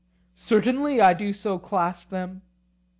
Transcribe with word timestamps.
Certainly 0.33 0.99
I 0.99 1.13
do 1.13 1.31
so 1.31 1.59
class 1.59 2.03
them. 2.03 2.41